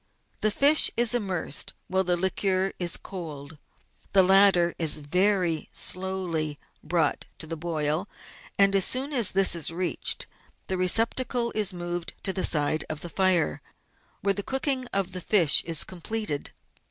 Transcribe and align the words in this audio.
The 0.41 0.49
fish 0.49 0.89
is 0.97 1.13
immersed 1.13 1.75
while 1.87 2.03
the 2.03 2.17
liquor 2.17 2.73
is 2.79 2.97
cold; 2.97 3.59
the 4.13 4.23
latter 4.23 4.73
is 4.79 4.99
very 4.99 5.69
slowly 5.71 6.57
brought 6.83 7.25
to 7.37 7.45
the 7.45 7.55
boil, 7.55 8.09
and 8.57 8.75
as 8.75 8.83
soon 8.83 9.13
as 9.13 9.33
this 9.33 9.53
is 9.53 9.69
reached, 9.69 10.25
the 10.65 10.75
receptacle 10.75 11.51
is 11.51 11.71
moved 11.71 12.13
to 12.23 12.33
the 12.33 12.43
side 12.43 12.83
of 12.89 13.01
the 13.01 13.09
fire, 13.09 13.61
where 14.21 14.33
the 14.33 14.41
cooking 14.41 14.87
of 14.91 15.11
the 15.11 15.21
fish 15.21 15.63
is 15.65 15.83
completed. 15.83 16.51